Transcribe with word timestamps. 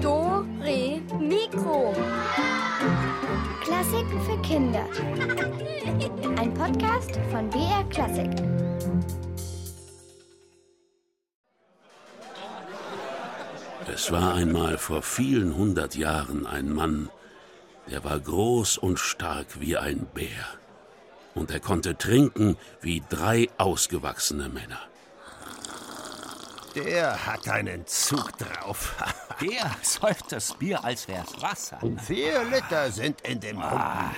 Do, 0.00 0.46
Re, 0.62 1.02
Mikro. 1.18 1.92
Klassiken 3.60 4.20
für 4.24 4.40
Kinder. 4.42 4.86
Ein 6.38 6.54
Podcast 6.54 7.18
von 7.32 7.50
BR 7.50 7.82
Klassik. 7.90 8.30
Es 13.92 14.12
war 14.12 14.34
einmal 14.34 14.78
vor 14.78 15.02
vielen 15.02 15.56
hundert 15.56 15.96
Jahren 15.96 16.46
ein 16.46 16.72
Mann, 16.72 17.10
der 17.90 18.04
war 18.04 18.20
groß 18.20 18.78
und 18.78 19.00
stark 19.00 19.58
wie 19.60 19.76
ein 19.76 20.06
Bär. 20.14 20.46
Und 21.34 21.50
er 21.50 21.58
konnte 21.58 21.98
trinken 21.98 22.56
wie 22.80 23.02
drei 23.08 23.48
ausgewachsene 23.58 24.48
Männer. 24.48 24.89
Der 26.74 27.26
hat 27.26 27.48
einen 27.48 27.84
Zug 27.86 28.38
drauf. 28.38 28.94
Der 29.40 29.70
säuft 29.82 30.30
das 30.30 30.54
Bier, 30.54 30.84
als 30.84 31.08
wär's 31.08 31.40
Wasser. 31.40 31.80
Vier 32.04 32.44
Liter 32.44 32.90
sind 32.92 33.20
in 33.22 33.40
dem 33.40 33.56
Humpen. 33.56 34.10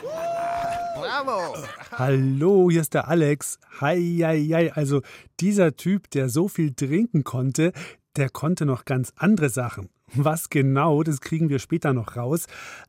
Bravo! 0.97 1.57
Hallo, 1.93 2.71
hier 2.71 2.81
ist 2.83 2.93
der 2.95 3.09
Alex. 3.09 3.59
Hi, 3.81 4.19
hi, 4.23 4.49
hi. 4.49 4.71
Also 4.75 5.01
dieser 5.41 5.77
Typ, 5.77 6.11
der 6.11 6.29
so 6.29 6.49
viel 6.49 6.75
trinken 6.75 7.25
konnte, 7.25 7.73
der 8.17 8.29
konnte 8.29 8.67
noch 8.67 8.85
ganz 8.85 9.13
andere 9.17 9.49
Sachen. 9.49 9.89
Was 10.15 10.51
genau, 10.51 11.03
das 11.03 11.21
kriegen 11.21 11.49
wir 11.49 11.59
später 11.59 11.95
noch 11.95 12.17
raus. 12.17 12.47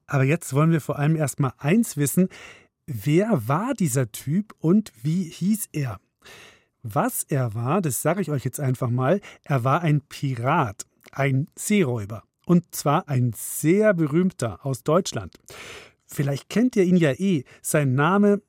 Aber 0.07 0.23
jetzt 0.23 0.53
wollen 0.53 0.71
wir 0.71 0.81
vor 0.81 0.99
allem 0.99 1.15
erstmal 1.15 1.53
eins 1.57 1.95
wissen. 1.95 2.27
Wer 2.85 3.47
war 3.47 3.73
dieser 3.73 4.11
Typ 4.11 4.53
und 4.59 4.91
wie 5.03 5.23
hieß 5.23 5.69
er? 5.71 5.99
Was 6.83 7.23
er 7.23 7.55
war, 7.55 7.81
das 7.81 8.01
sage 8.01 8.21
ich 8.21 8.29
euch 8.29 8.43
jetzt 8.43 8.59
einfach 8.59 8.89
mal. 8.89 9.21
Er 9.43 9.63
war 9.63 9.81
ein 9.81 10.01
Pirat, 10.01 10.85
ein 11.11 11.47
Seeräuber. 11.55 12.23
Und 12.45 12.75
zwar 12.75 13.07
ein 13.07 13.31
sehr 13.33 13.93
berühmter 13.93 14.65
aus 14.65 14.83
Deutschland. 14.83 15.33
Vielleicht 16.05 16.49
kennt 16.49 16.75
ihr 16.75 16.83
ihn 16.83 16.97
ja 16.97 17.13
eh. 17.13 17.45
Sein 17.61 17.95
Name, 17.95 18.41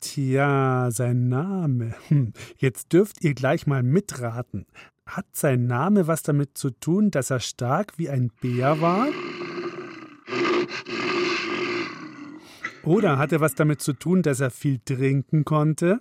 tja, 0.00 0.90
sein 0.90 1.28
Name. 1.28 1.94
Hm. 2.08 2.34
Jetzt 2.58 2.92
dürft 2.92 3.24
ihr 3.24 3.32
gleich 3.32 3.66
mal 3.66 3.82
mitraten. 3.82 4.66
Hat 5.06 5.26
sein 5.32 5.66
Name 5.66 6.06
was 6.06 6.22
damit 6.22 6.58
zu 6.58 6.68
tun, 6.68 7.10
dass 7.10 7.30
er 7.30 7.40
stark 7.40 7.94
wie 7.96 8.10
ein 8.10 8.30
Bär 8.42 8.82
war? 8.82 9.08
Oder 12.82 13.16
hat 13.16 13.32
er 13.32 13.40
was 13.40 13.54
damit 13.54 13.80
zu 13.80 13.94
tun, 13.94 14.22
dass 14.22 14.40
er 14.40 14.50
viel 14.50 14.78
trinken 14.78 15.46
konnte? 15.46 16.00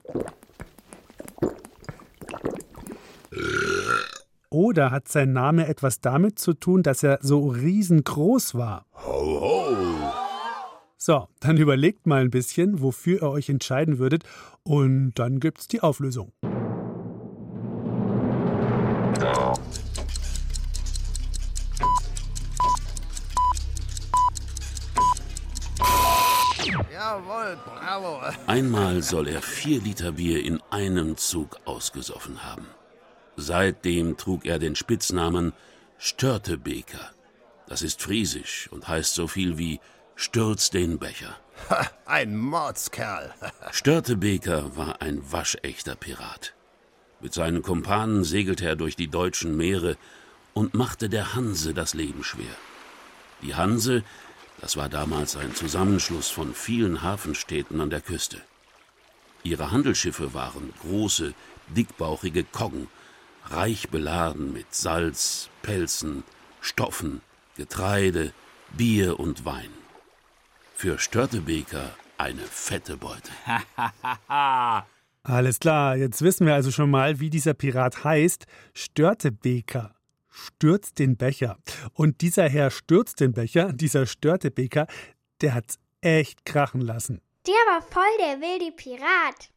Oder 4.57 4.89
hat 4.89 5.07
sein 5.07 5.33
Name 5.33 5.67
etwas 5.67 6.01
damit 6.01 6.39
zu 6.39 6.55
tun, 6.55 6.81
dass 6.81 7.03
er 7.03 7.19
so 7.21 7.47
riesengroß 7.47 8.55
war? 8.55 8.87
Ho, 9.05 9.39
ho! 9.39 9.75
So, 10.97 11.27
dann 11.41 11.57
überlegt 11.57 12.07
mal 12.07 12.21
ein 12.21 12.31
bisschen, 12.31 12.81
wofür 12.81 13.21
ihr 13.21 13.29
euch 13.29 13.49
entscheiden 13.49 13.99
würdet, 13.99 14.23
und 14.63 15.13
dann 15.13 15.39
gibt's 15.39 15.67
die 15.67 15.81
Auflösung. 15.81 16.31
Jawohl, 26.91 27.57
bravo. 27.63 28.21
Einmal 28.47 29.03
soll 29.03 29.27
er 29.27 29.43
vier 29.43 29.81
Liter 29.81 30.13
Bier 30.13 30.43
in 30.43 30.59
einem 30.71 31.15
Zug 31.15 31.59
ausgesoffen 31.65 32.43
haben. 32.43 32.65
Seitdem 33.37 34.17
trug 34.17 34.45
er 34.45 34.57
den 34.57 34.75
Spitznamen 34.75 35.53
Störtebeker. 35.99 37.11
Das 37.67 37.83
ist 37.83 38.01
friesisch 38.01 38.67
und 38.71 38.87
heißt 38.87 39.13
so 39.13 39.27
viel 39.27 39.59
wie 39.59 39.79
Stürz 40.15 40.71
den 40.71 40.97
Becher. 40.97 41.37
Ha, 41.69 41.87
ein 42.05 42.35
Mordskerl. 42.35 43.33
Störtebeker 43.71 44.75
war 44.75 45.03
ein 45.03 45.31
waschechter 45.31 45.95
Pirat. 45.95 46.55
Mit 47.19 47.35
seinen 47.35 47.61
Kumpanen 47.61 48.23
segelte 48.23 48.65
er 48.65 48.75
durch 48.75 48.95
die 48.95 49.07
deutschen 49.07 49.55
Meere 49.55 49.97
und 50.55 50.73
machte 50.73 51.07
der 51.07 51.35
Hanse 51.35 51.75
das 51.75 51.93
Leben 51.93 52.23
schwer. 52.23 52.55
Die 53.43 53.53
Hanse, 53.53 54.03
das 54.61 54.77
war 54.77 54.89
damals 54.89 55.35
ein 55.35 55.53
Zusammenschluss 55.53 56.29
von 56.29 56.55
vielen 56.55 57.03
Hafenstädten 57.03 57.81
an 57.81 57.91
der 57.91 58.01
Küste. 58.01 58.41
Ihre 59.43 59.69
Handelsschiffe 59.69 60.33
waren 60.33 60.73
große, 60.81 61.35
dickbauchige 61.67 62.43
Koggen, 62.43 62.87
reich 63.51 63.89
beladen 63.89 64.53
mit 64.53 64.73
Salz, 64.73 65.49
Pelzen, 65.61 66.23
Stoffen, 66.61 67.21
Getreide, 67.55 68.33
Bier 68.75 69.19
und 69.19 69.45
Wein. 69.45 69.69
Für 70.75 70.99
Störtebeker 70.99 71.95
eine 72.17 72.41
fette 72.43 72.97
Beute. 72.97 73.31
Alles 75.23 75.59
klar, 75.59 75.97
jetzt 75.97 76.21
wissen 76.21 76.47
wir 76.47 76.53
also 76.53 76.71
schon 76.71 76.89
mal, 76.89 77.19
wie 77.19 77.29
dieser 77.29 77.53
Pirat 77.53 78.03
heißt. 78.03 78.45
Störtebeker. 78.73 79.93
Stürzt 80.29 80.99
den 80.99 81.17
Becher. 81.17 81.57
Und 81.93 82.21
dieser 82.21 82.47
Herr 82.47 82.69
stürzt 82.69 83.19
den 83.19 83.33
Becher, 83.33 83.73
dieser 83.73 84.05
Störtebeker, 84.05 84.87
der 85.41 85.53
hat's 85.53 85.79
echt 86.01 86.45
krachen 86.45 86.81
lassen. 86.81 87.21
Der 87.45 87.53
war 87.53 87.81
voll 87.81 88.03
der 88.19 88.39
wilde 88.39 88.71
Pirat. 88.71 89.51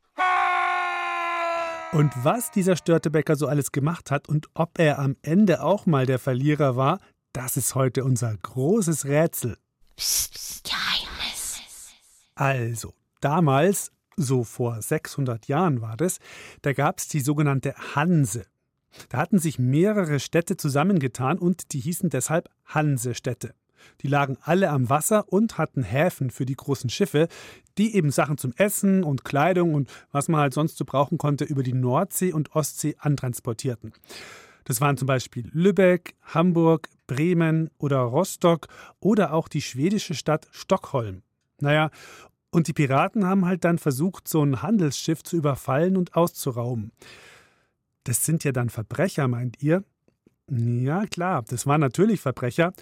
Und 1.93 2.13
was 2.23 2.53
dieser 2.53 2.77
Störtebecker 2.77 3.35
so 3.35 3.49
alles 3.49 3.73
gemacht 3.73 4.13
hat 4.13 4.29
und 4.29 4.47
ob 4.55 4.79
er 4.79 5.01
am 5.01 5.17
Ende 5.23 5.61
auch 5.61 5.87
mal 5.87 6.07
der 6.07 6.21
Verlierer 6.21 6.77
war, 6.77 7.01
das 7.33 7.57
ist 7.57 7.75
heute 7.75 8.05
unser 8.05 8.37
großes 8.37 9.07
Rätsel. 9.07 9.57
Psst, 9.97 10.35
psst, 10.35 10.65
Geheimnis. 10.65 11.59
Also, 12.37 12.95
damals, 13.21 13.91
so 14.17 14.45
vor 14.45 14.81
600 14.81 15.49
Jahren 15.49 15.81
war 15.81 15.97
das, 15.97 16.19
da 16.63 16.75
gab 16.75 16.99
es 16.99 17.09
die 17.09 17.21
sogenannte 17.21 17.75
Hanse. 17.97 18.47
Da 19.09 19.19
hatten 19.19 19.41
sich 19.41 19.59
mehrere 19.59 20.21
Städte 20.21 20.57
zusammengetan 20.57 21.39
und 21.39 21.73
die 21.73 21.81
hießen 21.81 22.09
deshalb 22.09 22.49
Hansestädte. 22.67 23.53
Die 24.03 24.09
lagen 24.09 24.37
alle 24.43 24.71
am 24.71 24.89
Wasser 24.89 25.33
und 25.33 25.59
hatten 25.59 25.83
Häfen 25.83 26.31
für 26.31 26.47
die 26.47 26.57
großen 26.57 26.91
Schiffe, 26.91 27.29
die 27.79 27.95
eben 27.95 28.11
Sachen 28.11 28.39
zum 28.39 28.53
Essen 28.57 29.05
und 29.05 29.25
Kleidung 29.25 29.75
und 29.75 29.89
was 30.13 30.29
man 30.29 30.41
halt 30.41 30.55
sonst 30.55 30.77
so 30.77 30.85
brauchen 30.85 31.19
konnte 31.19 31.45
über 31.45 31.63
die 31.63 31.73
Nordsee 31.73 32.33
und 32.33 32.55
Ostsee 32.55 32.97
antransportierten. 32.99 33.93
Das 34.65 34.81
waren 34.81 34.97
zum 34.97 35.07
Beispiel 35.07 35.49
Lübeck, 35.53 36.15
Hamburg, 36.23 36.89
Bremen 37.07 37.71
oder 37.79 37.99
Rostock 38.01 38.69
oder 39.01 39.33
auch 39.33 39.49
die 39.49 39.63
schwedische 39.63 40.15
Stadt 40.15 40.47
Stockholm. 40.53 41.23
Naja, 41.61 41.91
und 42.51 42.69
die 42.69 42.73
Piraten 42.73 43.27
haben 43.27 43.47
halt 43.47 43.65
dann 43.65 43.79
versucht, 43.79 44.29
so 44.29 44.43
ein 44.43 44.63
Handelsschiff 44.63 45.23
zu 45.23 45.37
überfallen 45.37 45.97
und 45.97 46.15
auszurauben. 46.15 46.93
Das 48.05 48.25
sind 48.25 48.45
ja 48.45 48.53
dann 48.53 48.71
Verbrecher, 48.71 49.29
meint 49.29 49.63
ihr? 49.63 49.85
Ja, 50.51 51.07
klar, 51.07 51.45
das 51.49 51.67
waren 51.67 51.81
natürlich 51.81 52.21
Verbrecher. 52.21 52.73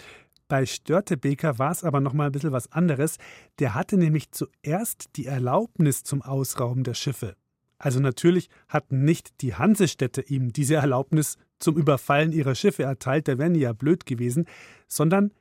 Bei 0.49 0.65
Störtebeker 0.65 1.59
war 1.59 1.71
es 1.71 1.85
aber 1.85 2.01
noch 2.01 2.15
mal 2.15 2.27
ein 2.27 2.33
bisschen 2.33 2.53
was 2.53 2.73
anderes. 2.73 3.19
Der 3.59 3.75
hatte 3.75 3.99
nämlich 3.99 4.33
zuerst 4.33 5.11
die 5.17 5.27
Erlaubnis 5.27 6.03
zum 6.03 6.23
Ausrauben 6.23 6.85
der 6.85 6.95
Schiffe. 6.95 7.37
Also 7.79 8.01
natürlich 8.01 8.49
hatten 8.69 9.05
nicht 9.05 9.43
die 9.43 9.55
Hansestädte 9.55 10.23
ihm 10.23 10.53
diese 10.53 10.77
Erlaubnis 10.77 11.37
zum 11.59 11.77
Überfallen 11.77 12.33
ihrer 12.33 12.55
Schiffe 12.55 12.83
erteilt, 12.83 13.29
da 13.29 13.39
wären 13.39 13.55
die 13.55 13.61
ja 13.61 13.73
blöd 13.73 14.07
gewesen, 14.07 14.47
sondern 14.89 15.33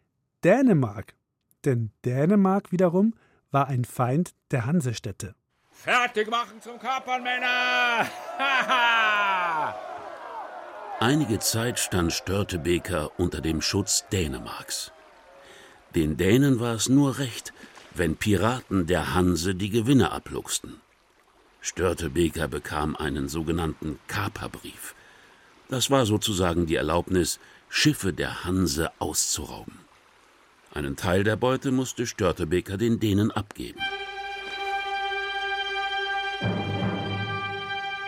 Dänemark. 0.43 1.15
Denn 1.65 1.91
Dänemark 2.05 2.71
wiederum 2.71 3.13
war 3.49 3.67
ein 3.67 3.85
Feind 3.85 4.35
der 4.51 4.65
Hansestädte. 4.65 5.35
Fertig 5.71 6.29
machen 6.29 6.61
zum 6.61 6.77
Kapern, 6.79 7.23
Männer! 7.23 8.07
Haha! 8.37 9.75
Einige 10.99 11.37
Zeit 11.39 11.77
stand 11.79 12.11
Störtebeker 12.11 13.11
unter 13.19 13.39
dem 13.39 13.61
Schutz 13.61 14.05
Dänemarks. 14.11 14.91
Den 15.95 16.17
Dänen 16.17 16.59
war 16.59 16.75
es 16.75 16.89
nur 16.89 17.17
recht, 17.17 17.53
wenn 17.93 18.15
Piraten 18.15 18.87
der 18.87 19.13
Hanse 19.13 19.55
die 19.55 19.69
Gewinne 19.69 20.11
abluchsten. 20.11 20.75
Störtebeker 21.61 22.47
bekam 22.47 22.95
einen 22.95 23.27
sogenannten 23.27 23.99
Kaperbrief. 24.07 24.95
Das 25.69 25.89
war 25.89 26.05
sozusagen 26.05 26.65
die 26.65 26.75
Erlaubnis, 26.75 27.39
Schiffe 27.69 28.13
der 28.13 28.45
Hanse 28.45 28.91
auszurauben. 28.99 29.79
Einen 30.73 30.95
Teil 30.95 31.23
der 31.23 31.35
Beute 31.35 31.71
musste 31.71 32.05
Störtebeker 32.05 32.77
den 32.77 32.99
Dänen 32.99 33.31
abgeben. 33.31 33.81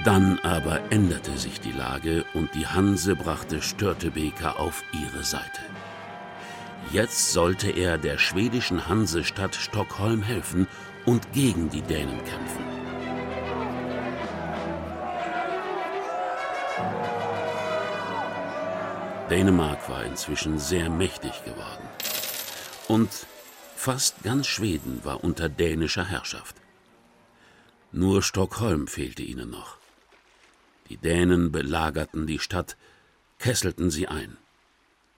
Dann 0.05 0.39
aber 0.39 0.91
änderte 0.91 1.37
sich 1.37 1.59
die 1.59 1.73
Lage 1.73 2.23
und 2.33 2.53
die 2.55 2.67
Hanse 2.67 3.15
brachte 3.15 3.61
Störtebeker 3.61 4.59
auf 4.59 4.83
ihre 4.93 5.23
Seite. 5.23 5.61
Jetzt 6.91 7.33
sollte 7.33 7.69
er 7.69 7.99
der 7.99 8.17
schwedischen 8.17 8.87
Hansestadt 8.87 9.53
Stockholm 9.53 10.23
helfen 10.23 10.67
und 11.05 11.33
gegen 11.33 11.69
die 11.69 11.83
Dänen 11.83 12.17
kämpfen. 12.25 12.63
Dänemark 19.29 19.87
war 19.87 20.03
inzwischen 20.03 20.57
sehr 20.57 20.89
mächtig 20.89 21.43
geworden. 21.45 21.87
Und 22.87 23.11
fast 23.75 24.23
ganz 24.23 24.47
Schweden 24.47 25.05
war 25.05 25.23
unter 25.23 25.47
dänischer 25.47 26.05
Herrschaft. 26.05 26.55
Nur 27.91 28.23
Stockholm 28.23 28.87
fehlte 28.87 29.21
ihnen 29.21 29.51
noch. 29.51 29.77
Die 30.89 30.97
Dänen 30.97 31.51
belagerten 31.51 32.25
die 32.25 32.39
Stadt, 32.39 32.77
kesselten 33.37 33.91
sie 33.91 34.07
ein. 34.07 34.37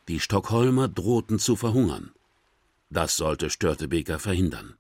Die 0.08 0.20
Stockholmer 0.20 0.88
drohten 0.88 1.40
zu 1.40 1.56
verhungern. 1.56 2.12
Das 2.90 3.16
sollte 3.16 3.50
Störtebeker 3.50 4.20
verhindern. 4.20 4.76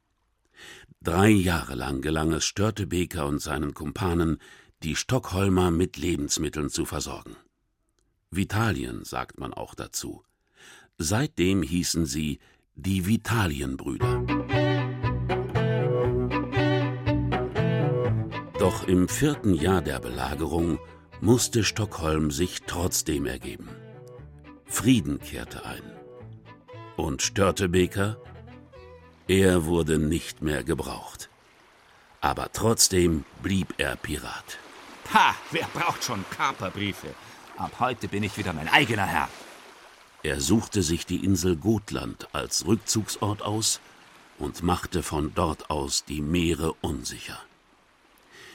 Drei 1.02 1.30
Jahre 1.30 1.76
lang 1.76 2.02
gelang 2.02 2.32
es 2.34 2.46
Störtebeker 2.46 3.26
und 3.26 3.40
seinen 3.40 3.74
Kumpanen, 3.74 4.38
die 4.84 4.96
Stockholmer 4.96 5.72
mit 5.72 5.98
Lebensmitteln 5.98 6.70
zu 6.70 6.86
versorgen. 6.86 7.36
Vitalien 8.32 9.04
sagt 9.04 9.40
man 9.40 9.54
auch 9.54 9.76
dazu. 9.76 10.24
Seitdem 10.98 11.64
hießen 11.64 12.06
sie 12.06 12.40
die 12.76 13.06
Vitalienbrüder. 13.06 14.24
Doch 18.60 18.88
im 18.88 19.08
vierten 19.08 19.54
Jahr 19.54 19.82
der 19.82 20.00
Belagerung 20.00 20.80
musste 21.20 21.64
Stockholm 21.64 22.32
sich 22.32 22.62
trotzdem 22.68 23.26
ergeben. 23.26 23.70
Frieden 24.72 25.20
kehrte 25.20 25.66
ein. 25.66 25.84
Und 26.96 27.22
Störtebeker? 27.22 28.18
Er 29.28 29.66
wurde 29.66 30.00
nicht 30.00 30.42
mehr 30.42 30.64
gebraucht. 30.64 31.30
Aber 32.22 32.52
trotzdem 32.54 33.26
blieb 33.44 33.74
er 33.78 33.98
Pirat. 33.98 34.58
Ha, 35.14 35.36
wer 35.52 35.68
braucht 35.74 36.04
schon 36.06 36.24
Kaperbriefe? 36.30 37.14
Ab 37.58 37.74
heute 37.80 38.08
bin 38.08 38.24
ich 38.24 38.38
wieder 38.38 38.54
mein 38.54 38.70
eigener 38.70 39.06
Herr. 39.06 39.28
Er 40.24 40.40
suchte 40.40 40.84
sich 40.84 41.06
die 41.06 41.24
Insel 41.26 41.58
Gotland 41.58 42.30
als 42.32 42.66
Rückzugsort 42.66 43.42
aus 43.42 43.82
und 44.40 44.64
machte 44.64 45.04
von 45.04 45.34
dort 45.36 45.70
aus 45.70 46.06
die 46.06 46.22
Meere 46.22 46.74
unsicher. 46.74 47.40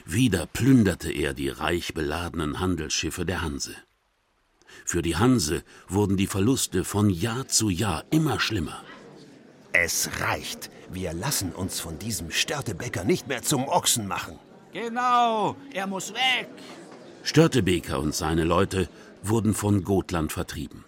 Wieder 0.06 0.46
plünderte 0.46 1.12
er 1.12 1.34
die 1.34 1.50
reich 1.50 1.92
beladenen 1.92 2.58
Handelsschiffe 2.58 3.26
der 3.26 3.42
Hanse. 3.42 3.76
Für 4.86 5.02
die 5.02 5.16
Hanse 5.16 5.64
wurden 5.88 6.16
die 6.16 6.28
Verluste 6.28 6.84
von 6.84 7.10
Jahr 7.10 7.48
zu 7.48 7.70
Jahr 7.70 8.04
immer 8.10 8.38
schlimmer. 8.38 8.84
Es 9.72 10.08
reicht. 10.20 10.70
Wir 10.88 11.12
lassen 11.12 11.50
uns 11.52 11.80
von 11.80 11.98
diesem 11.98 12.30
Störtebäcker 12.30 13.02
nicht 13.02 13.26
mehr 13.26 13.42
zum 13.42 13.66
Ochsen 13.66 14.06
machen. 14.06 14.38
Genau, 14.72 15.56
er 15.72 15.88
muss 15.88 16.14
weg. 16.14 16.48
Störtebeker 17.24 17.98
und 17.98 18.14
seine 18.14 18.44
Leute 18.44 18.88
wurden 19.24 19.54
von 19.54 19.82
Gotland 19.82 20.32
vertrieben. 20.32 20.84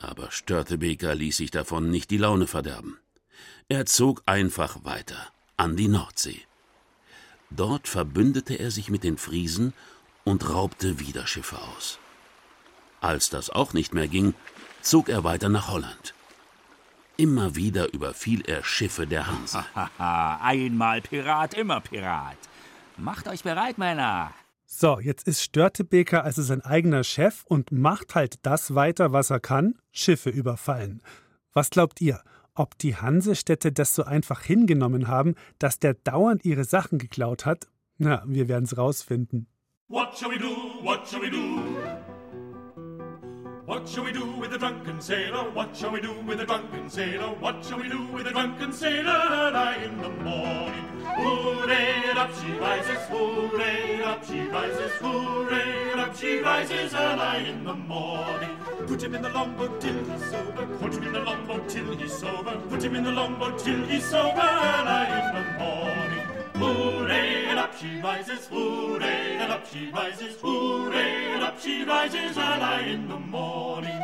Aber 0.00 0.30
Störtebeker 0.30 1.14
ließ 1.14 1.38
sich 1.38 1.50
davon 1.50 1.90
nicht 1.90 2.10
die 2.10 2.18
Laune 2.18 2.46
verderben. 2.46 2.98
Er 3.70 3.86
zog 3.86 4.22
einfach 4.26 4.84
weiter 4.84 5.28
an 5.56 5.76
die 5.76 5.88
Nordsee. 5.88 6.42
Dort 7.48 7.88
verbündete 7.88 8.56
er 8.56 8.70
sich 8.70 8.90
mit 8.90 9.02
den 9.02 9.16
Friesen 9.16 9.72
und 10.24 10.50
raubte 10.50 11.00
wieder 11.00 11.26
Schiffe 11.26 11.56
aus. 11.74 11.98
Als 13.00 13.30
das 13.30 13.50
auch 13.50 13.72
nicht 13.72 13.94
mehr 13.94 14.08
ging, 14.08 14.34
zog 14.82 15.08
er 15.08 15.24
weiter 15.24 15.48
nach 15.48 15.68
Holland. 15.68 16.14
Immer 17.16 17.54
wieder 17.54 17.92
überfiel 17.92 18.42
er 18.46 18.64
Schiffe 18.64 19.06
der 19.06 19.26
Hanse. 19.26 19.64
Haha, 19.74 20.40
einmal 20.42 21.00
Pirat, 21.00 21.54
immer 21.54 21.80
Pirat. 21.80 22.36
Macht 22.96 23.28
euch 23.28 23.44
bereit, 23.44 23.78
Männer. 23.78 24.32
So, 24.66 24.98
jetzt 24.98 25.28
ist 25.28 25.42
Störtebeker 25.42 26.24
also 26.24 26.42
sein 26.42 26.60
eigener 26.62 27.04
Chef 27.04 27.44
und 27.44 27.70
macht 27.70 28.16
halt 28.16 28.38
das 28.42 28.74
weiter, 28.74 29.12
was 29.12 29.30
er 29.30 29.38
kann: 29.38 29.78
Schiffe 29.92 30.30
überfallen. 30.30 31.02
Was 31.52 31.70
glaubt 31.70 32.00
ihr? 32.00 32.20
Ob 32.56 32.76
die 32.78 32.96
Hansestädte 32.96 33.70
das 33.70 33.94
so 33.94 34.04
einfach 34.04 34.42
hingenommen 34.42 35.06
haben, 35.06 35.34
dass 35.58 35.78
der 35.78 35.94
dauernd 35.94 36.44
ihre 36.44 36.64
Sachen 36.64 36.98
geklaut 36.98 37.46
hat? 37.46 37.68
Na, 37.98 38.22
wir 38.26 38.48
werden's 38.48 38.76
rausfinden. 38.76 39.46
What 39.86 40.18
shall 40.18 40.30
we 40.30 40.38
do? 40.38 40.54
What 40.82 41.08
shall 41.08 41.20
we 41.20 41.30
do? 41.30 41.60
What 43.66 43.88
shall 43.88 44.04
we 44.04 44.12
do 44.12 44.26
with 44.32 44.50
the 44.50 44.58
drunken 44.58 45.00
sailor? 45.00 45.50
What 45.50 45.74
shall 45.74 45.90
we 45.90 46.00
do 46.02 46.12
with 46.26 46.36
the 46.36 46.44
drunken 46.44 46.90
sailor? 46.90 47.28
What 47.28 47.64
shall 47.64 47.78
we 47.78 47.88
do 47.88 48.06
with 48.08 48.24
the 48.26 48.30
drunken 48.30 48.74
sailor? 48.74 49.10
Early 49.10 49.84
in 49.86 50.02
the 50.02 50.10
morning. 50.10 50.84
Hooray, 51.16 52.10
up 52.10 52.30
she 52.34 52.52
rises, 52.58 53.00
hooray, 53.08 54.02
up 54.02 54.22
she 54.26 54.40
rises, 54.48 54.92
hooray, 55.00 55.92
up 55.92 56.14
she 56.14 56.40
rises 56.40 56.92
early 56.92 57.48
in 57.48 57.64
the 57.64 57.72
morning. 57.72 58.54
Put 58.86 59.02
him 59.02 59.14
in 59.14 59.22
the 59.22 59.30
longboat 59.30 59.80
till 59.80 60.04
he's 60.04 60.30
sober, 60.30 60.66
put 60.78 60.94
him 60.94 61.04
in 61.04 61.12
the 61.14 61.20
longboat 61.20 61.66
till 61.66 61.96
he's 61.96 62.12
sober, 62.12 62.60
put 62.68 62.82
him 62.82 62.96
in 62.96 63.04
the 63.04 63.12
longboat 63.12 63.58
till 63.58 63.82
he's 63.86 64.04
sober 64.04 64.42
early 64.42 65.06
in 65.20 65.34
the 65.36 65.44
morning. 65.58 66.24
Hooray, 66.56 67.48
up 67.56 67.74
she 67.78 68.00
rises, 68.02 68.46
hooray, 68.48 69.23
and 69.44 69.52
up 69.52 69.66
she 69.66 69.90
rises, 69.90 70.40
hooray, 70.40 71.32
and 71.32 71.42
up 71.42 71.60
she 71.60 71.84
rises 71.84 72.38
early 72.38 72.92
in 72.92 73.08
the 73.08 73.18
morning. 73.18 74.00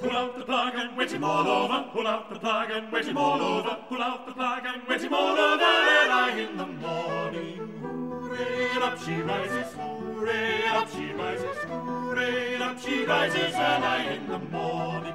Pull 0.00 0.10
out 0.10 0.36
the 0.36 0.44
plug 0.44 0.74
and 0.74 0.96
wet 0.96 1.12
him 1.12 1.22
all 1.22 1.46
over. 1.46 1.88
Pull 1.92 2.08
out 2.08 2.28
the 2.28 2.38
plug 2.40 2.70
and 2.72 2.90
wet 2.90 3.04
him 3.04 3.16
all 3.16 3.40
over. 3.40 3.78
Pull 3.88 4.02
out 4.02 4.26
the 4.26 4.32
plug 4.32 4.64
and 4.66 4.82
wet 4.88 5.00
him 5.00 5.14
all 5.14 5.38
over. 5.38 5.62
Early 5.62 6.42
in 6.42 6.56
the 6.56 6.66
morning. 6.66 7.58
Hooray, 7.80 8.68
and 8.74 8.82
up 8.82 8.98
she 8.98 9.14
rises. 9.22 9.72
Hooray, 9.74 10.62
and 10.66 10.76
up 10.76 10.90
she 10.90 11.12
rises. 11.12 11.56
Hooray, 11.68 12.54
and 12.54 12.62
up 12.64 12.80
she 12.80 13.04
rises 13.04 13.54
early 13.54 14.16
in 14.16 14.26
the 14.26 14.38
morning. 14.38 15.14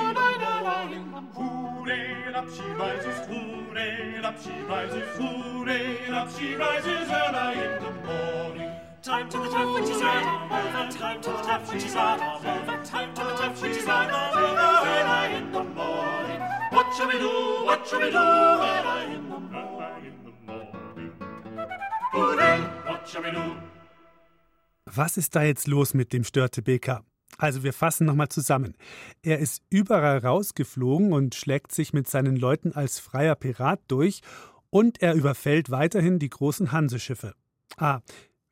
Time 9.01 9.27
to 9.29 9.37
the 9.39 9.49
tap 9.49 9.67
when 9.73 9.85
she's 9.85 10.01
out 10.01 10.51
over, 10.51 10.91
time 10.91 11.21
to 11.21 11.29
the 11.31 11.41
tap 11.41 11.67
when 11.67 11.79
she's 11.79 11.95
out 11.95 12.21
over, 12.21 12.85
time 12.85 13.13
to 13.15 13.23
the 13.23 13.35
tap 13.35 13.61
when 13.61 13.73
she's 13.73 13.87
out 13.87 14.09
over, 14.09 14.45
early 14.87 15.35
in 15.37 15.51
the 15.51 15.63
morning. 15.63 16.41
What 16.71 16.93
shall 16.95 17.07
we 17.07 17.17
do, 17.17 17.65
what 17.65 17.87
shall 17.87 17.99
we 17.99 18.11
do, 18.11 18.17
early 18.17 19.15
in 19.15 19.29
the 19.29 19.39
morning? 19.39 20.13
Hooray, 22.13 22.59
what 22.85 23.07
shall 23.09 23.23
we 23.23 23.31
do? 23.31 23.55
Was 24.95 25.17
ist 25.17 25.35
da 25.35 25.43
jetzt 25.43 25.67
los 25.67 25.93
mit 25.93 26.13
dem 26.13 26.23
Störtebeker? 26.23 27.03
Also 27.41 27.63
wir 27.63 27.73
fassen 27.73 28.05
nochmal 28.05 28.29
zusammen. 28.29 28.75
Er 29.23 29.39
ist 29.39 29.63
überall 29.71 30.19
rausgeflogen 30.19 31.11
und 31.11 31.33
schlägt 31.33 31.71
sich 31.71 31.91
mit 31.91 32.07
seinen 32.07 32.35
Leuten 32.35 32.73
als 32.73 32.99
freier 32.99 33.33
Pirat 33.33 33.79
durch 33.87 34.21
und 34.69 35.01
er 35.01 35.15
überfällt 35.15 35.71
weiterhin 35.71 36.19
die 36.19 36.29
großen 36.29 36.71
Hanseschiffe. 36.71 37.33
Ah, 37.77 38.01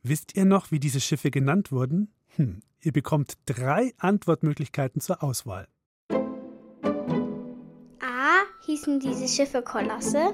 wisst 0.02 0.36
ihr 0.36 0.46
noch, 0.46 0.72
wie 0.72 0.80
diese 0.80 1.02
Schiffe 1.02 1.30
genannt 1.30 1.72
wurden? 1.72 2.12
Hm, 2.36 2.62
ihr 2.82 2.92
bekommt 2.92 3.38
drei 3.46 3.94
Antwortmöglichkeiten 4.00 5.02
zur 5.02 5.22
Auswahl. 5.22 5.68
A. 8.02 8.42
Hießen 8.66 9.00
diese 9.00 9.28
Schiffe 9.28 9.62
Kolosse? 9.62 10.34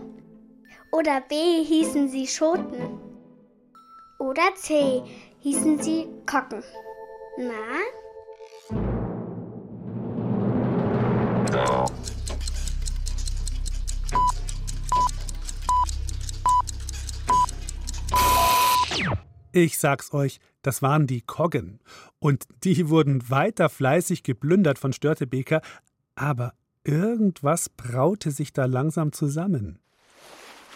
Oder 0.94 1.20
B. 1.28 1.36
Hießen 1.66 2.08
sie 2.08 2.26
Schoten? 2.26 3.02
Oder 4.18 4.56
C. 4.56 5.04
Hießen 5.42 5.84
sie 5.84 6.08
Kocken? 6.26 6.64
Na? 7.38 8.05
Ich 19.52 19.78
sag's 19.78 20.14
euch, 20.14 20.40
das 20.64 20.82
waren 20.82 21.08
die 21.08 21.22
Koggen. 21.22 21.80
Und 22.20 22.44
die 22.66 22.90
wurden 22.90 23.30
weiter 23.30 23.70
fleißig 23.70 24.24
geplündert 24.24 24.78
von 24.78 24.92
Störtebeker, 24.92 25.62
aber 26.16 26.54
irgendwas 26.84 27.70
braute 27.70 28.32
sich 28.32 28.52
da 28.52 28.66
langsam 28.66 29.14
zusammen. 29.14 29.80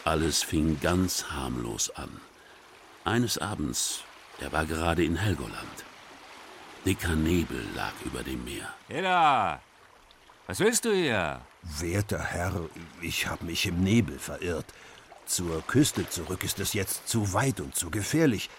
Alles 0.06 0.44
fing 0.44 0.80
ganz 0.80 1.30
harmlos 1.30 1.90
an. 1.90 2.10
Eines 3.04 3.38
Abends, 3.38 4.06
er 4.40 4.54
war 4.54 4.66
gerade 4.66 5.04
in 5.04 5.18
Helgoland. 5.18 5.86
Dicker 6.86 7.16
Nebel 7.16 7.62
lag 7.76 7.92
über 8.06 8.24
dem 8.24 8.46
Meer. 8.46 8.70
Hilla, 8.88 9.62
was 10.50 10.60
willst 10.60 10.84
du 10.86 10.92
hier? 10.92 11.42
Werter 11.62 12.24
Herr, 12.24 12.60
ich 13.02 13.28
habe 13.28 13.46
mich 13.46 13.68
im 13.68 13.84
Nebel 13.84 14.18
verirrt. 14.18 14.66
Zur 15.28 15.62
Küste 15.68 16.10
zurück 16.10 16.44
ist 16.44 16.60
es 16.60 16.74
jetzt 16.74 17.08
zu 17.08 17.34
weit 17.34 17.60
und 17.60 17.76
zu 17.76 17.92
gefährlich. 17.92 18.50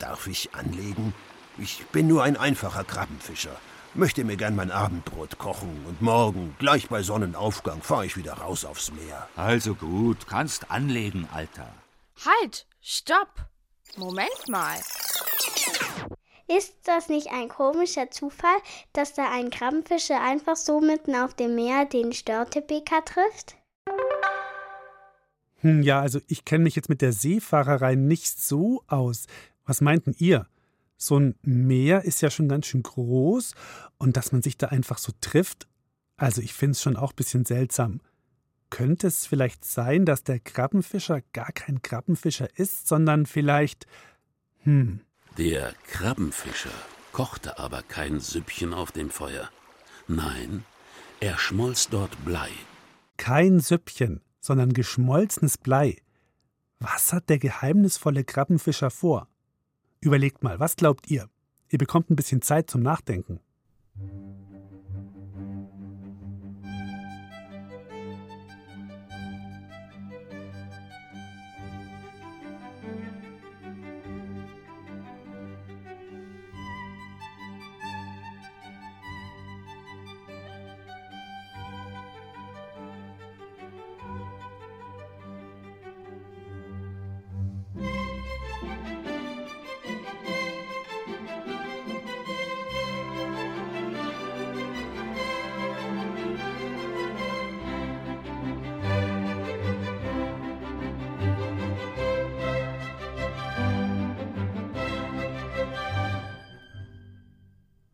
Darf 0.00 0.26
ich 0.26 0.52
anlegen? 0.56 1.14
Ich 1.56 1.86
bin 1.92 2.08
nur 2.08 2.24
ein 2.24 2.36
einfacher 2.36 2.82
Krabbenfischer. 2.82 3.54
Möchte 3.94 4.24
mir 4.24 4.36
gern 4.36 4.56
mein 4.56 4.72
Abendbrot 4.72 5.38
kochen 5.38 5.84
und 5.86 6.02
morgen, 6.02 6.56
gleich 6.58 6.88
bei 6.88 7.02
Sonnenaufgang, 7.02 7.80
fahre 7.80 8.06
ich 8.06 8.16
wieder 8.16 8.32
raus 8.32 8.64
aufs 8.64 8.90
Meer. 8.90 9.28
Also 9.36 9.76
gut, 9.76 10.26
kannst 10.26 10.72
anlegen, 10.72 11.28
Alter. 11.32 11.72
Halt! 12.24 12.66
Stopp! 12.80 13.46
Moment 13.96 14.48
mal. 14.48 14.80
Ist 16.56 16.74
das 16.82 17.08
nicht 17.08 17.28
ein 17.28 17.48
komischer 17.48 18.10
Zufall, 18.10 18.56
dass 18.92 19.14
da 19.14 19.30
ein 19.30 19.50
Krabbenfischer 19.50 20.20
einfach 20.20 20.56
so 20.56 20.80
mitten 20.80 21.14
auf 21.14 21.32
dem 21.34 21.54
Meer 21.54 21.84
den 21.84 22.12
Störtebeker 22.12 23.04
trifft? 23.04 23.56
Hm, 25.60 25.82
ja, 25.82 26.00
also 26.00 26.18
ich 26.26 26.44
kenne 26.44 26.64
mich 26.64 26.74
jetzt 26.74 26.88
mit 26.88 27.02
der 27.02 27.12
Seefahrerei 27.12 27.94
nicht 27.94 28.40
so 28.40 28.82
aus. 28.88 29.26
Was 29.64 29.80
meinten 29.80 30.12
ihr? 30.18 30.48
So 30.96 31.20
ein 31.20 31.36
Meer 31.42 32.04
ist 32.04 32.20
ja 32.20 32.30
schon 32.30 32.48
ganz 32.48 32.66
schön 32.66 32.82
groß 32.82 33.54
und 33.98 34.16
dass 34.16 34.32
man 34.32 34.42
sich 34.42 34.58
da 34.58 34.68
einfach 34.68 34.98
so 34.98 35.12
trifft, 35.20 35.68
also 36.16 36.42
ich 36.42 36.52
finde 36.52 36.72
es 36.72 36.82
schon 36.82 36.96
auch 36.96 37.12
ein 37.12 37.16
bisschen 37.16 37.44
seltsam. 37.44 38.00
Könnte 38.70 39.06
es 39.06 39.24
vielleicht 39.24 39.64
sein, 39.64 40.04
dass 40.04 40.24
der 40.24 40.40
Krabbenfischer 40.40 41.20
gar 41.32 41.52
kein 41.52 41.80
Krabbenfischer 41.82 42.48
ist, 42.58 42.88
sondern 42.88 43.26
vielleicht. 43.26 43.86
Hm. 44.64 45.00
Der 45.38 45.74
Krabbenfischer 45.86 46.70
kochte 47.12 47.58
aber 47.58 47.82
kein 47.82 48.20
Süppchen 48.20 48.74
auf 48.74 48.92
dem 48.92 49.10
Feuer. 49.10 49.48
Nein, 50.08 50.64
er 51.20 51.38
schmolz 51.38 51.88
dort 51.88 52.24
Blei. 52.24 52.50
Kein 53.16 53.60
Süppchen, 53.60 54.22
sondern 54.40 54.72
geschmolzenes 54.72 55.56
Blei. 55.56 55.98
Was 56.78 57.12
hat 57.12 57.28
der 57.28 57.38
geheimnisvolle 57.38 58.24
Krabbenfischer 58.24 58.90
vor? 58.90 59.28
Überlegt 60.00 60.42
mal, 60.42 60.58
was 60.58 60.76
glaubt 60.76 61.10
ihr? 61.10 61.28
Ihr 61.68 61.78
bekommt 61.78 62.10
ein 62.10 62.16
bisschen 62.16 62.42
Zeit 62.42 62.70
zum 62.70 62.82
Nachdenken. 62.82 63.40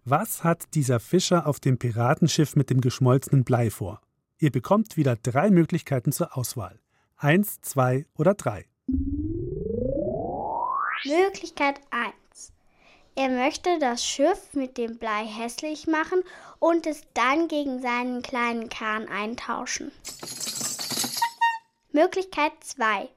Was 0.08 0.44
hat 0.44 0.72
dieser 0.74 1.00
Fischer 1.00 1.48
auf 1.48 1.58
dem 1.58 1.78
Piratenschiff 1.78 2.54
mit 2.54 2.70
dem 2.70 2.80
geschmolzenen 2.80 3.42
Blei 3.42 3.70
vor? 3.70 4.00
Ihr 4.38 4.52
bekommt 4.52 4.96
wieder 4.96 5.16
drei 5.16 5.50
Möglichkeiten 5.50 6.12
zur 6.12 6.38
Auswahl. 6.38 6.78
Eins, 7.16 7.60
zwei 7.60 8.06
oder 8.16 8.34
drei. 8.34 8.66
Möglichkeit 11.04 11.80
1. 11.90 12.52
Er 13.16 13.30
möchte 13.30 13.80
das 13.80 14.06
Schiff 14.06 14.54
mit 14.54 14.78
dem 14.78 14.96
Blei 14.96 15.26
hässlich 15.26 15.88
machen 15.88 16.22
und 16.60 16.86
es 16.86 17.02
dann 17.14 17.48
gegen 17.48 17.82
seinen 17.82 18.22
kleinen 18.22 18.68
Kahn 18.68 19.08
eintauschen. 19.08 19.90
Möglichkeit 21.90 22.52
2. 22.60 23.08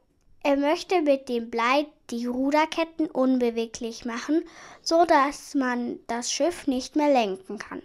Er 0.42 0.56
möchte 0.56 1.04
mit 1.04 1.30
dem 1.30 1.52
Blei 1.52 1.86
die 2.10 2.26
Ruderketten 2.26 3.08
unbeweglich 3.08 4.06
machen, 4.06 4.44
so 4.90 5.06
dass 5.06 5.54
man 5.54 6.00
das 6.08 6.32
Schiff 6.32 6.66
nicht 6.66 6.96
mehr 6.96 7.14
lenken 7.14 7.60
kann. 7.60 7.84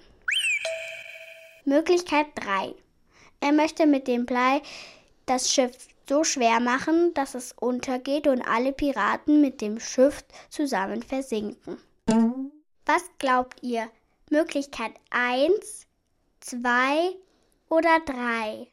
Möglichkeit 1.66 2.28
3. 2.36 2.74
Er 3.40 3.52
möchte 3.52 3.86
mit 3.86 4.08
dem 4.08 4.24
Blei 4.24 4.62
das 5.26 5.52
Schiff 5.52 5.88
so 6.08 6.24
schwer 6.24 6.60
machen, 6.60 7.12
dass 7.12 7.34
es 7.34 7.52
untergeht 7.52 8.26
und 8.26 8.40
alle 8.40 8.72
Piraten 8.72 9.42
mit 9.42 9.60
dem 9.60 9.80
Schiff 9.80 10.24
zusammen 10.48 11.02
versinken. 11.02 11.76
Was 12.86 13.04
glaubt 13.18 13.62
ihr? 13.62 13.90
Möglichkeit 14.30 14.92
1, 15.10 15.86
2 16.40 17.16
oder 17.68 18.00
3? 18.06 18.66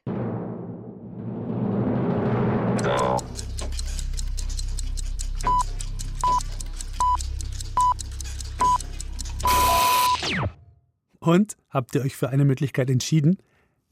Und 11.31 11.55
habt 11.69 11.95
ihr 11.95 12.01
euch 12.01 12.17
für 12.17 12.27
eine 12.27 12.43
Möglichkeit 12.43 12.89
entschieden? 12.89 13.38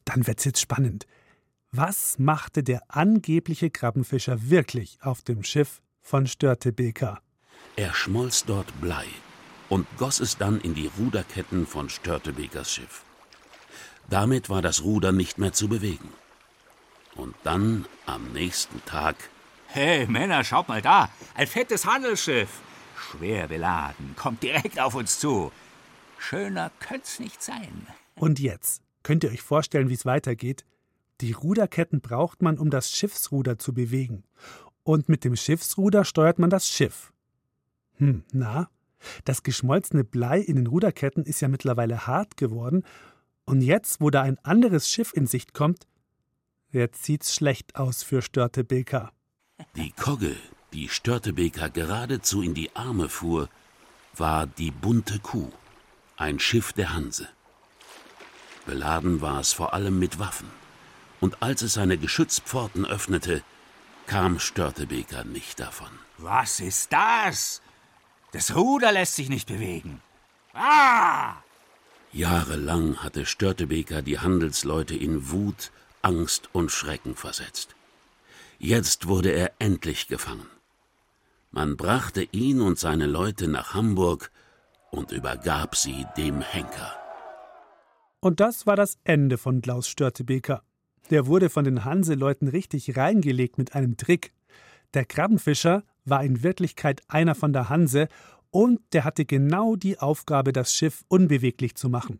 Dann 0.04 0.28
wird's 0.28 0.44
jetzt 0.44 0.60
spannend. 0.60 1.08
Was 1.72 2.20
machte 2.20 2.64
der 2.64 2.82
angebliche 2.90 3.70
Krabbenfischer 3.70 4.50
wirklich 4.50 4.98
auf 5.04 5.22
dem 5.22 5.44
Schiff 5.44 5.82
von 6.02 6.28
Störtebeker? 6.28 7.22
Er 7.78 7.94
schmolz 7.94 8.44
dort 8.44 8.82
Blei 8.82 9.06
und 9.70 9.88
goss 9.98 10.20
es 10.20 10.38
dann 10.38 10.60
in 10.60 10.74
die 10.74 10.92
Ruderketten 11.00 11.66
von 11.66 11.88
Störtebekers 11.88 12.74
Schiff. 12.74 13.06
Damit 14.10 14.50
war 14.50 14.62
das 14.62 14.84
Ruder 14.84 15.14
nicht 15.14 15.38
mehr 15.38 15.54
zu 15.54 15.70
bewegen. 15.70 16.10
Und 17.16 17.36
dann, 17.44 17.86
am 18.06 18.34
nächsten 18.34 18.84
Tag, 18.84 19.16
Hey, 19.68 20.08
Männer, 20.08 20.44
schaut 20.44 20.68
mal 20.68 20.82
da. 20.82 21.10
Ein 21.36 21.48
fettes 21.48 21.86
Handelsschiff. 21.86 22.50
Schwer 22.98 23.48
beladen, 23.48 24.14
kommt 24.18 24.44
direkt 24.44 24.78
auf 24.78 24.94
uns 24.94 25.20
zu. 25.20 25.54
Schöner 26.20 26.72
könnt's 26.80 27.20
nicht 27.20 27.42
sein. 27.42 27.88
Und 28.16 28.40
jetzt 28.40 28.84
könnt 29.04 29.24
ihr 29.24 29.32
euch 29.32 29.42
vorstellen, 29.42 29.90
wie 29.90 29.94
es 29.94 30.06
weitergeht? 30.06 30.66
Die 31.22 31.32
Ruderketten 31.32 32.02
braucht 32.02 32.42
man, 32.42 32.58
um 32.58 32.70
das 32.70 32.92
Schiffsruder 32.92 33.58
zu 33.58 33.74
bewegen. 33.74 34.24
Und 34.84 35.10
mit 35.10 35.24
dem 35.24 35.36
Schiffsruder 35.36 36.06
steuert 36.06 36.40
man 36.40 36.50
das 36.50 36.68
Schiff. 36.68 37.12
Hm, 37.98 38.24
na? 38.32 38.70
Das 39.24 39.44
geschmolzene 39.44 40.04
Blei 40.04 40.40
in 40.40 40.56
den 40.56 40.68
Ruderketten 40.68 41.24
ist 41.24 41.42
ja 41.42 41.48
mittlerweile 41.48 42.08
hart 42.08 42.38
geworden. 42.38 42.84
Und 43.46 43.62
jetzt, 43.62 44.02
wo 44.02 44.10
da 44.10 44.22
ein 44.22 44.38
anderes 44.44 44.90
Schiff 44.90 45.14
in 45.14 45.26
Sicht 45.26 45.54
kommt, 45.54 45.88
jetzt 46.72 47.04
sieht's 47.04 47.34
schlecht 47.34 47.76
aus 47.76 48.04
für 48.04 48.22
Störtebeker. 48.22 49.12
die 49.76 49.92
Kogge, 49.92 50.36
die 50.74 50.90
Störtebeker 50.90 51.70
geradezu 51.70 52.42
in 52.42 52.54
die 52.54 52.76
Arme 52.76 53.10
fuhr, 53.10 53.50
war 54.16 54.48
die 54.48 54.72
bunte 54.72 55.20
Kuh, 55.20 55.52
ein 56.20 56.40
Schiff 56.40 56.74
der 56.74 56.94
Hanse. 56.94 57.28
Beladen 58.66 59.22
war 59.22 59.40
es 59.40 59.54
vor 59.54 59.74
allem 59.74 60.00
mit 60.00 60.20
Waffen. 60.20 60.50
Und 61.22 61.42
als 61.42 61.62
es 61.62 61.74
seine 61.74 61.98
Geschützpforten 61.98 62.86
öffnete, 62.86 63.42
kam 64.06 64.40
Störtebeker 64.40 65.24
nicht 65.24 65.60
davon. 65.60 65.90
Was 66.18 66.60
ist 66.60 66.92
das? 66.94 67.62
Das 68.32 68.56
Ruder 68.56 68.92
lässt 68.92 69.16
sich 69.16 69.30
nicht 69.30 69.48
bewegen. 69.48 70.02
Ah! 70.54 71.38
Jahrelang 72.12 72.98
hatte 72.98 73.26
Störtebeker 73.26 74.02
die 74.02 74.20
Handelsleute 74.20 74.96
in 74.96 75.32
Wut, 75.32 75.72
Angst 76.02 76.50
und 76.54 76.72
Schrecken 76.72 77.16
versetzt. 77.16 77.76
Jetzt 78.58 79.08
wurde 79.08 79.32
er 79.32 79.54
endlich 79.60 80.08
gefangen. 80.08 80.48
Man 81.52 81.78
brachte 81.78 82.24
ihn 82.32 82.62
und 82.62 82.78
seine 82.78 83.06
Leute 83.06 83.48
nach 83.48 83.74
Hamburg 83.74 84.32
und 84.92 85.12
übergab 85.12 85.76
sie 85.76 86.06
dem 86.18 86.42
Henker. 86.42 86.94
Und 88.20 88.40
das 88.40 88.68
war 88.68 88.76
das 88.76 88.98
Ende 89.04 89.38
von 89.38 89.62
Klaus 89.62 89.88
Störtebeker. 89.88 90.64
Der 91.10 91.28
wurde 91.28 91.50
von 91.50 91.64
den 91.64 91.86
Hanseleuten 91.86 92.48
richtig 92.48 92.98
reingelegt 92.98 93.58
mit 93.58 93.76
einem 93.76 93.98
Trick. 93.98 94.34
Der 94.94 95.06
Krabbenfischer 95.06 95.84
war 96.06 96.24
in 96.24 96.44
Wirklichkeit 96.44 97.02
einer 97.08 97.36
von 97.36 97.54
der 97.54 97.70
Hanse 97.70 98.08
und 98.52 98.82
der 98.94 99.06
hatte 99.06 99.26
genau 99.26 99.76
die 99.76 100.00
Aufgabe, 100.00 100.54
das 100.54 100.74
Schiff 100.74 101.04
unbeweglich 101.08 101.76
zu 101.76 101.90
machen. 101.90 102.20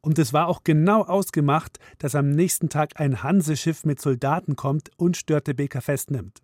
Und 0.00 0.18
es 0.18 0.32
war 0.32 0.46
auch 0.48 0.62
genau 0.62 1.02
ausgemacht, 1.02 1.78
dass 1.98 2.14
am 2.14 2.30
nächsten 2.30 2.68
Tag 2.68 3.00
ein 3.00 3.22
Hanseschiff 3.22 3.84
mit 3.84 4.00
Soldaten 4.00 4.56
kommt 4.56 4.90
und 4.96 5.16
Störtebeker 5.16 5.80
festnimmt. 5.80 6.42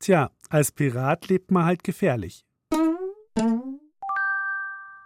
Tja, 0.00 0.32
als 0.48 0.72
Pirat 0.72 1.28
lebt 1.28 1.52
man 1.52 1.64
halt 1.64 1.84
gefährlich. 1.84 2.44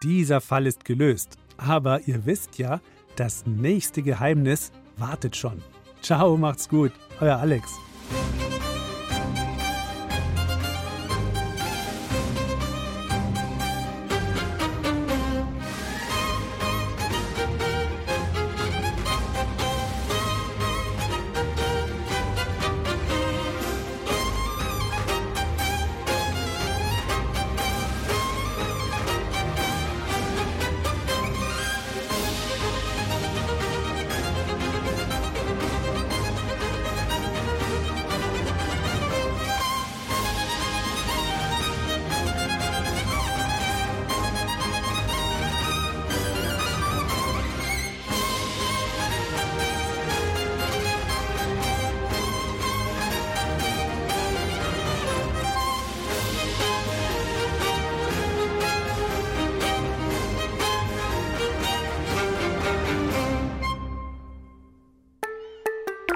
Dieser 0.06 0.40
Fall 0.40 0.66
ist 0.66 0.84
gelöst. 0.84 1.36
Aber 1.56 2.00
ihr 2.06 2.26
wisst 2.26 2.58
ja, 2.58 2.80
das 3.16 3.44
nächste 3.46 4.02
Geheimnis 4.02 4.70
wartet 4.96 5.34
schon. 5.34 5.62
Ciao, 6.00 6.36
macht's 6.36 6.68
gut, 6.68 6.92
euer 7.20 7.38
Alex. 7.38 7.72